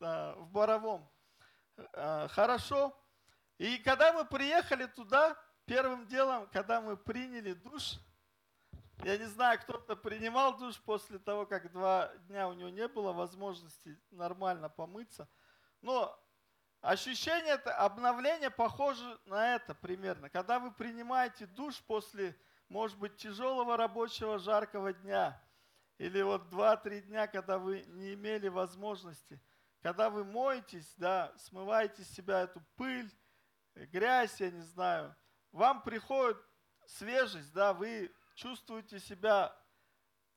[0.00, 1.10] а, в Боровом
[1.94, 2.96] а, хорошо.
[3.58, 7.98] И когда мы приехали туда, первым делом, когда мы приняли душ,
[9.04, 13.12] я не знаю, кто-то принимал душ после того, как два дня у него не было
[13.12, 15.28] возможности нормально помыться.
[15.82, 16.18] Но
[16.80, 20.30] ощущение это, обновления похоже на это примерно.
[20.30, 22.36] Когда вы принимаете душ после,
[22.68, 25.40] может быть, тяжелого рабочего жаркого дня,
[25.98, 29.40] или вот два-три дня, когда вы не имели возможности,
[29.82, 33.10] когда вы моетесь, да, смываете с себя эту пыль,
[33.74, 35.14] грязь, я не знаю,
[35.52, 36.38] вам приходит
[36.86, 39.56] свежесть, да, вы чувствуете себя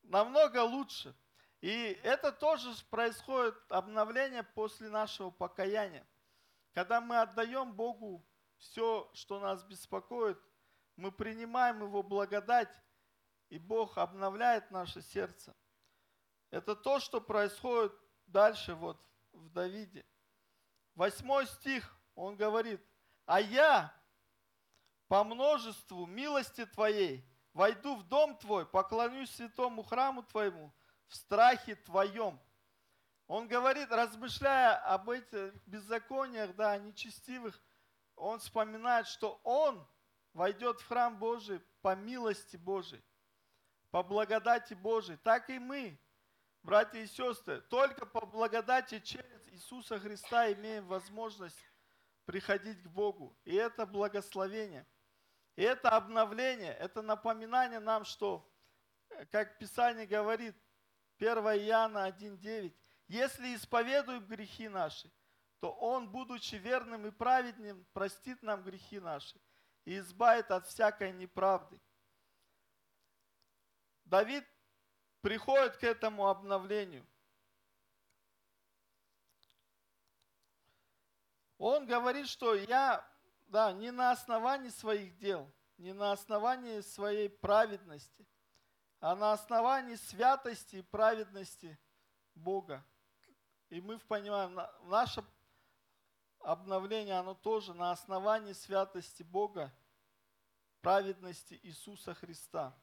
[0.02, 1.16] намного лучше.
[1.62, 6.08] И это тоже происходит обновление после нашего покаяния.
[6.74, 8.26] Когда мы отдаем Богу
[8.58, 10.40] все, что нас беспокоит,
[10.96, 12.70] мы принимаем Его благодать,
[13.50, 15.56] и Бог обновляет наше сердце.
[16.50, 17.94] Это то, что происходит
[18.26, 19.00] дальше вот
[19.34, 20.06] в Давиде.
[20.96, 22.82] Восьмой стих, он говорит,
[23.26, 23.94] а я
[25.08, 30.74] по множеству милости Твоей войду в дом Твой, поклонюсь святому храму Твоему
[31.08, 32.40] в страхе Твоем.
[33.28, 37.60] Он говорит, размышляя об этих беззакониях, да, нечестивых,
[38.16, 39.86] он вспоминает, что он
[40.34, 43.04] войдет в храм Божий по милости Божией,
[43.92, 45.18] по благодати Божией.
[45.18, 46.00] Так и мы,
[46.64, 51.60] братья и сестры, только по благодати через Иисуса Христа имеем возможность
[52.26, 53.38] приходить к Богу.
[53.46, 54.86] И это благословение–
[55.56, 58.50] и это обновление, это напоминание нам, что,
[59.10, 60.56] э, как Писание говорит,
[61.18, 62.74] 1 Иоанна 1.9,
[63.08, 65.12] если исповедуем грехи наши,
[65.60, 69.40] то Он, будучи верным и праведным, простит нам грехи наши
[69.86, 71.82] и избавит от всякой неправды.
[74.06, 74.46] Давид
[75.22, 77.06] приходит к этому обновлению.
[81.58, 83.06] Он говорит, что я
[83.50, 88.26] да, не на основании своих дел, не на основании своей праведности,
[89.00, 91.78] а на основании святости и праведности
[92.36, 92.86] Бога.
[93.70, 95.24] И мы понимаем, наше
[96.40, 99.74] обновление, оно тоже на основании святости Бога,
[100.82, 102.76] праведности Иисуса Христа.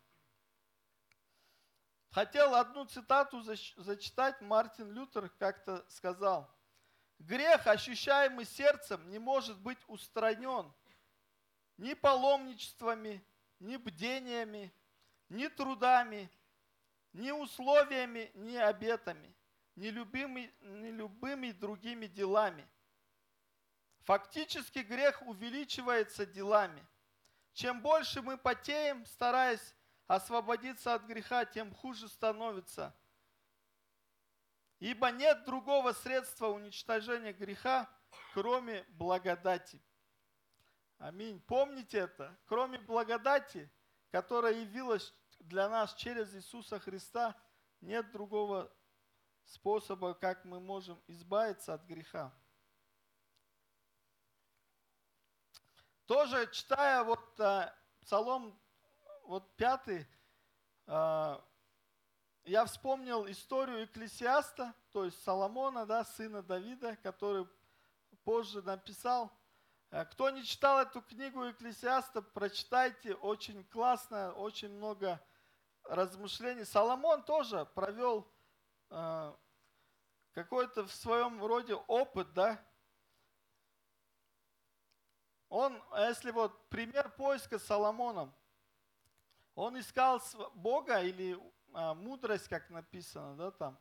[2.10, 6.50] Хотел одну цитату зачитать, Мартин Лютер как-то сказал–
[7.18, 10.72] Грех, ощущаемый сердцем, не может быть устранен
[11.78, 13.24] ни паломничествами,
[13.58, 14.72] ни бдениями,
[15.28, 16.30] ни трудами,
[17.12, 19.34] ни условиями, ни обетами,
[19.74, 22.68] ни любыми, ни любыми другими делами.
[24.04, 26.86] Фактически грех увеличивается делами.
[27.52, 29.74] Чем больше мы потеем, стараясь
[30.06, 32.94] освободиться от греха, тем хуже становится–
[34.78, 37.88] Ибо нет другого средства уничтожения греха,
[38.34, 39.80] кроме благодати.
[40.98, 41.40] Аминь.
[41.40, 42.38] Помните это.
[42.46, 43.70] Кроме благодати,
[44.10, 47.34] которая явилась для нас через Иисуса Христа,
[47.80, 48.72] нет другого
[49.44, 52.32] способа, как мы можем избавиться от греха.
[56.06, 58.58] Тоже читая вот а, Псалом
[59.24, 60.06] вот пятый,
[60.86, 61.44] а,
[62.46, 67.46] я вспомнил историю Экклесиаста, то есть Соломона, да, сына Давида, который
[68.22, 69.32] позже написал.
[69.90, 75.20] Э, кто не читал эту книгу Экклесиаста, прочитайте, очень классно, очень много
[75.82, 76.64] размышлений.
[76.64, 78.32] Соломон тоже провел
[78.90, 79.34] э,
[80.30, 82.64] какой-то в своем роде опыт, да.
[85.48, 88.32] Он, если вот пример поиска Соломоном,
[89.56, 90.22] он искал
[90.54, 91.36] Бога или
[91.78, 93.78] а, мудрость, как написано, да, там,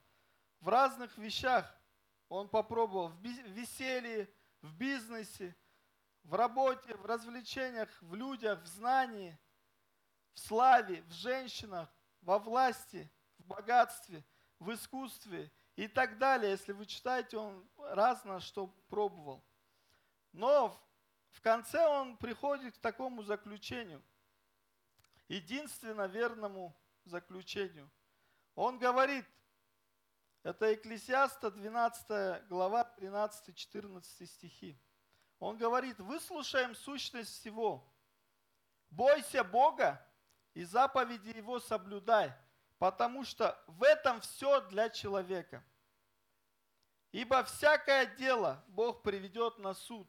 [0.60, 1.74] в разных вещах.
[2.28, 4.30] Он попробовал в веселье,
[4.62, 5.56] в бизнесе,
[6.24, 9.40] в работе, в развлечениях, в людях, в знании,
[10.34, 11.88] в славе, в женщинах,
[12.20, 14.26] во власти, в богатстве,
[14.60, 16.52] в искусстве и так далее.
[16.52, 19.42] Если вы читаете, он разно что пробовал.
[20.34, 20.78] Но
[21.30, 24.04] в конце он приходит к такому заключению,
[25.30, 26.76] единственно верному
[27.06, 27.90] заключению.
[28.56, 29.26] Он говорит,
[30.44, 34.80] это Экклесиаста 12 глава 13-14 стихи.
[35.40, 37.84] Он говорит, выслушаем сущность всего.
[38.90, 40.06] Бойся Бога
[40.54, 42.34] и заповеди Его соблюдай,
[42.78, 45.64] потому что в этом все для человека.
[47.12, 50.08] Ибо всякое дело Бог приведет на суд.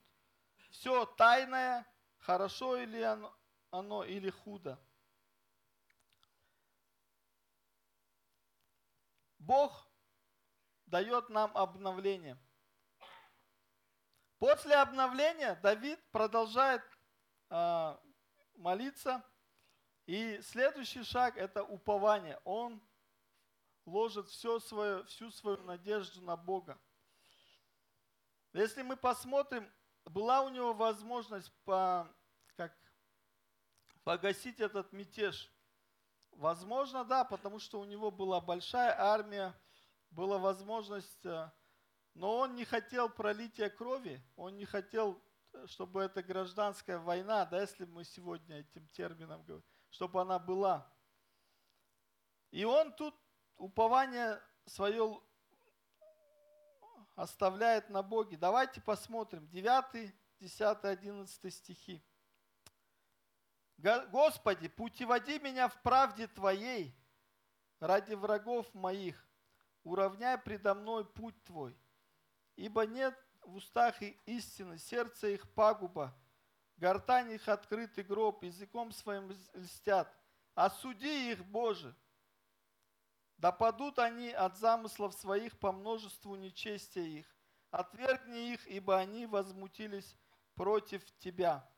[0.70, 1.86] Все тайное,
[2.18, 3.34] хорошо или оно,
[3.70, 4.78] оно или худо.
[9.46, 9.88] Бог
[10.86, 12.36] дает нам обновление.
[14.38, 16.82] После обновления Давид продолжает
[17.50, 17.96] э,
[18.56, 19.24] молиться.
[20.06, 22.40] И следующий шаг– это упование.
[22.44, 22.82] Он
[23.84, 26.76] ложит все свое, всю свою надежду на Бога.
[28.52, 29.72] Если мы посмотрим,
[30.04, 32.12] была у него возможность по,
[32.56, 32.76] как,
[34.02, 35.52] погасить этот мятеж–
[36.36, 39.58] Возможно, да, потому что у него была большая армия,
[40.10, 41.50] была возможность, э,
[42.12, 45.18] но он не хотел пролития крови, он не хотел,
[45.64, 50.86] чтобы эта гражданская война, да, если мы сегодня этим термином говорим, чтобы она была.
[52.50, 53.14] И он тут
[53.56, 55.18] упование свое
[57.14, 58.36] оставляет на Боге.
[58.36, 59.48] Давайте посмотрим.
[59.48, 62.04] 9, 10, 11 стихи.
[63.78, 66.96] Господи, путеводи меня в правде Твоей
[67.78, 69.22] ради врагов моих,
[69.84, 71.76] уравняй предо мной путь Твой.
[72.56, 76.16] Ибо нет в устах их истины, сердце их пагуба,
[76.78, 80.12] гортань их открытый гроб, языком своим льстят.
[80.54, 81.94] Осуди их, Боже,
[83.36, 87.36] да падут они от замыслов своих по множеству нечестия их.
[87.70, 90.16] Отвергни их, ибо они возмутились
[90.54, 91.68] против Тебя.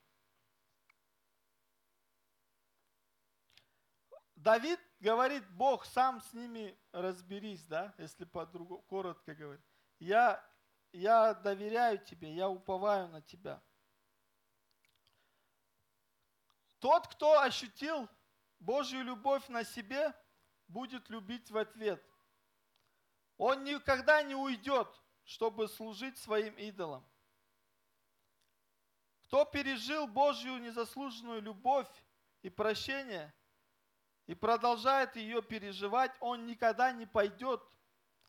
[4.38, 9.64] Давид говорит, Бог, сам с ними разберись, да, если по-другому, коротко говорить.
[9.98, 10.44] Я,
[10.92, 13.60] я доверяю тебе, я уповаю на тебя.
[16.78, 18.08] Тот, кто ощутил
[18.60, 20.14] Божью любовь на себе,
[20.68, 22.00] будет любить в ответ.
[23.38, 24.88] Он никогда не уйдет,
[25.24, 27.04] чтобы служить своим идолам.
[29.24, 31.90] Кто пережил Божью незаслуженную любовь
[32.42, 33.34] и прощение–
[34.28, 37.62] и продолжает ее переживать, он никогда не пойдет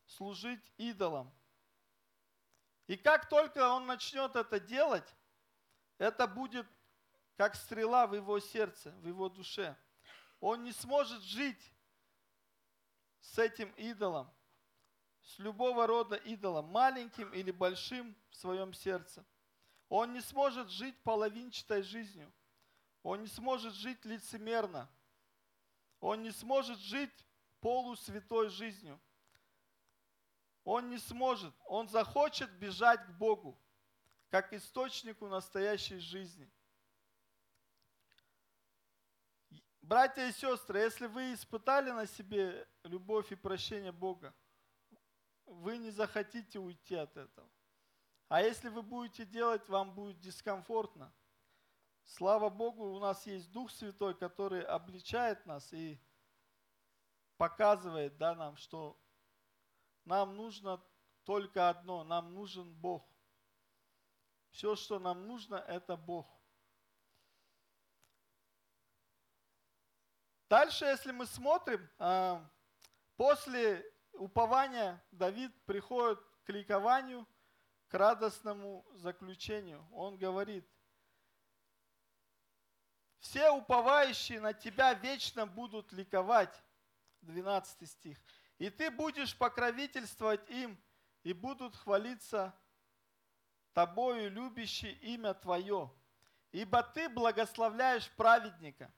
[0.06, 1.30] служить идолам.
[2.86, 5.14] И как только он начнет это делать,
[5.98, 6.66] это будет
[7.36, 9.76] как стрела в его сердце, в его душе.
[10.40, 11.62] Он не сможет жить
[13.20, 14.32] с этим идолом,
[15.20, 19.22] с любого рода идолом, маленьким или большим в своем сердце.
[19.90, 22.32] Он не сможет жить половинчатой жизнью.
[23.02, 24.88] Он не сможет жить лицемерно–
[26.00, 27.26] он не сможет жить
[27.60, 28.98] полусвятой жизнью.
[30.64, 31.54] Он не сможет.
[31.66, 33.58] Он захочет бежать к Богу,
[34.30, 36.50] как источнику настоящей жизни.
[39.82, 44.34] Братья и сестры, если вы испытали на себе любовь и прощение Бога,
[45.44, 47.50] вы не захотите уйти от этого.
[48.28, 51.12] А если вы будете делать, вам будет дискомфортно–
[52.16, 55.96] Слава Богу, у нас есть Дух Святой, который обличает нас и
[57.36, 59.00] показывает да, нам, что
[60.04, 60.82] нам нужно
[61.22, 63.08] только одно, нам нужен Бог.
[64.50, 66.26] Все, что нам нужно, это Бог.
[70.48, 72.44] Дальше, если мы смотрим, а,
[73.14, 77.24] после упования Давид приходит к ликованию,
[77.86, 79.86] к радостному заключению.
[79.92, 80.68] Он говорит–
[83.20, 86.62] Все уповающие на Тебя вечно будут ликовать.
[87.22, 88.18] 12 стих.
[88.58, 90.78] И Ты будешь покровительствовать им,
[91.22, 92.54] и будут хвалиться
[93.74, 95.92] Тобою, любящие имя Твое.
[96.50, 98.92] Ибо Ты благословляешь праведника.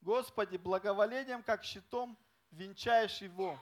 [0.00, 2.18] Господи, благоволением, как щитом,
[2.50, 3.58] венчаешь его.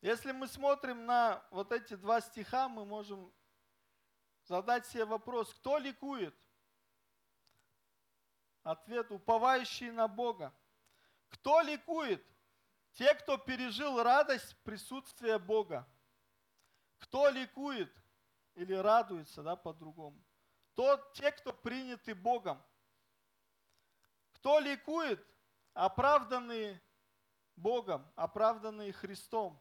[0.00, 3.32] Если мы смотрим на вот эти два стиха, мы можем
[4.46, 6.34] задать себе вопрос, кто ликует?
[8.62, 10.52] Ответ– уповающий на Бога.
[11.28, 12.24] Кто ликует?
[12.92, 15.88] Те, кто пережил радость присутствия Бога.
[16.98, 17.92] Кто ликует
[18.54, 20.20] или радуется, да, по-другому?
[20.74, 22.62] Тот, те, кто приняты Богом.
[24.32, 25.24] Кто ликует?
[25.74, 26.80] Оправданные
[27.54, 29.60] Богом, оправданные Христом.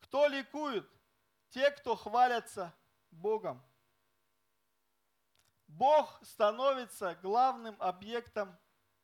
[0.00, 0.88] Кто ликует?
[1.50, 2.74] Те, кто хвалятся
[3.14, 3.62] Богом.
[5.66, 8.56] Бог становится главным объектом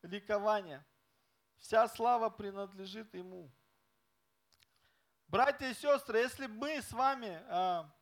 [0.03, 0.87] ликования.
[1.59, 3.51] Вся слава принадлежит Ему.
[5.27, 7.93] Братья и сестры, если мы с вами а,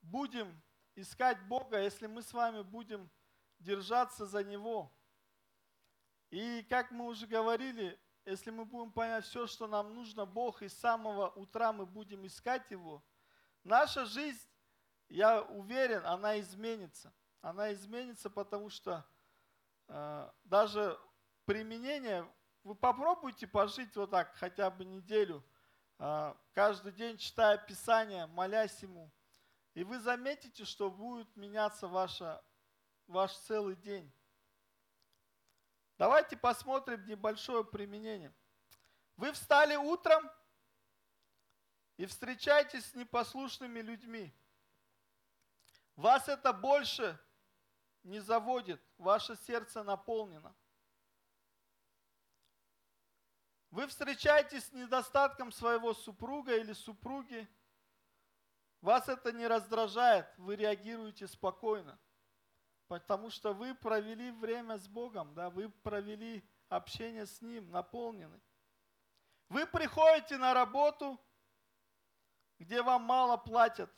[0.00, 0.60] будем
[0.94, 3.10] искать Бога, если мы с вами будем
[3.58, 4.92] держаться за Него,
[6.30, 10.68] и как мы уже говорили, если мы будем понять все, что нам нужно, Бог, и
[10.68, 13.04] с самого утра мы будем искать Его,
[13.64, 14.48] наша жизнь
[15.08, 17.12] я уверен, она изменится.
[17.42, 19.04] Она изменится, потому что
[19.88, 20.98] э, даже
[21.44, 22.26] применение,
[22.62, 25.44] вы попробуйте пожить вот так хотя бы неделю,
[25.98, 29.10] э, каждый день читая Писание, молясь Ему,
[29.74, 32.42] и вы заметите, что будет меняться ваша,
[33.08, 34.10] ваш целый день.
[35.98, 38.32] Давайте посмотрим небольшое применение.
[39.16, 40.30] Вы встали утром
[41.96, 44.32] и встречаетесь с непослушными людьми–
[45.96, 47.18] вас это больше
[48.02, 50.54] не заводит, ваше сердце наполнено.
[53.70, 57.48] Вы встречаетесь с недостатком своего супруга или супруги,
[58.82, 61.98] вас это не раздражает, вы реагируете спокойно,
[62.88, 68.40] потому что вы провели время с Богом, да, вы провели общение с Ним, наполнены.
[69.48, 71.18] Вы приходите на работу,
[72.58, 73.90] где вам мало платят,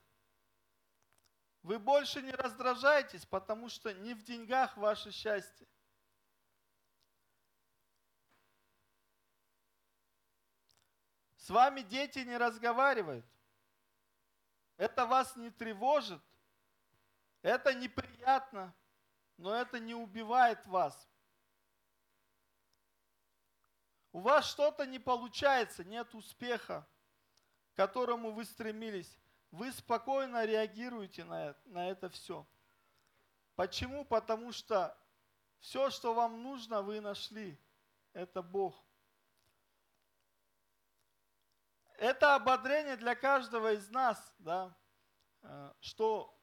[1.65, 5.67] вы больше не раздражаетесь, потому что не в деньгах ваше счастье.
[11.39, 13.25] С вами дети не разговаривают.
[14.77, 16.21] Это вас не тревожит.
[17.41, 18.75] Это неприятно,
[19.39, 21.09] но это не убивает вас.
[24.13, 26.87] У вас что-то не получается, нет успеха,
[27.73, 29.19] к которому вы стремились
[29.55, 32.47] вы спокойно реагируете на на это все.
[33.55, 34.05] Почему?
[34.05, 34.99] Потому что
[35.61, 37.57] все, что вам нужно, вы нашли.
[38.13, 38.75] Это Бог.
[41.99, 44.77] Это ободрение для каждого из нас, да,
[45.43, 46.37] э, что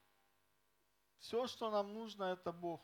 [1.20, 2.82] все, что нам нужно, это Бог.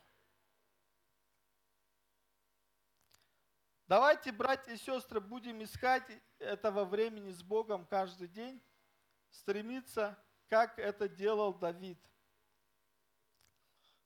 [3.87, 6.03] Давайте, братья и сестры, будем искать
[6.39, 8.61] этого времени с Богом каждый день
[9.37, 10.17] стремиться,
[10.49, 11.99] как это делал Давид.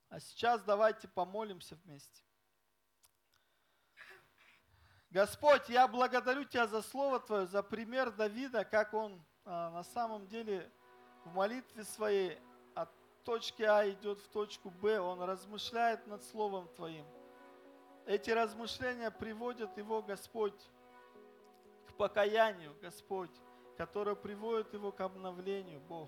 [0.09, 2.23] А сейчас давайте помолимся вместе.
[5.09, 10.27] Господь, я благодарю Тебя за Слово Твое, за пример Давида, как он а, на самом
[10.27, 10.71] деле
[11.25, 12.39] в молитве своей
[12.75, 12.89] от
[13.23, 17.05] точки А идет в точку Б, он размышляет над Словом Твоим.
[18.05, 20.59] Эти размышления приводят его, Господь,
[21.87, 23.31] к покаянию, Господь
[23.81, 26.07] которое приводит его к обновлению, Бог.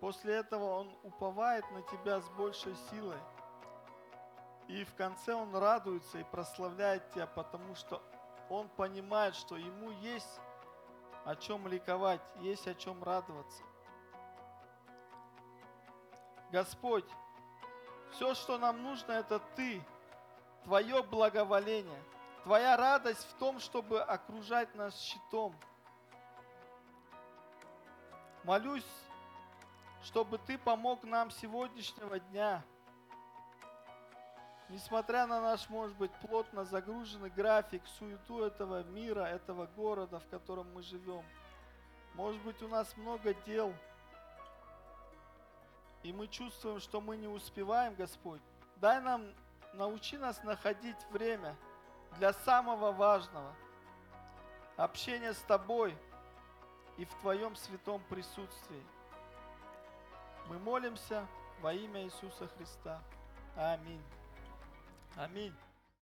[0.00, 3.18] После этого он уповает на Тебя с большей силой.
[4.68, 8.02] И в конце он радуется и прославляет Тебя, потому что
[8.48, 10.40] он понимает, что ему есть
[11.26, 13.62] о чем ликовать, есть о чем радоваться.
[16.50, 17.04] Господь,
[18.12, 19.82] все, что нам нужно, это Ты,
[20.64, 22.02] Твое благоволение–
[22.44, 25.54] Твоя радость в том, чтобы окружать нас щитом.
[28.44, 28.86] Молюсь,
[30.02, 32.64] чтобы Ты помог нам сегодняшнего дня,
[34.68, 40.72] несмотря на наш, может быть, плотно загруженный график, суету этого мира, этого города, в котором
[40.72, 41.24] мы живем.
[42.14, 43.74] Может быть, у нас много дел,
[46.02, 48.40] и мы чувствуем, что мы не успеваем, Господь.
[48.76, 49.26] Дай нам,
[49.74, 51.54] научи нас находить время–
[52.16, 53.54] для самого важного–
[54.78, 55.94] общения с Тобой
[56.96, 58.82] и в Твоем святом присутствии.
[60.48, 61.26] Мы молимся
[61.60, 63.02] во имя Иисуса Христа.
[63.56, 64.02] Аминь.
[65.16, 65.54] Аминь.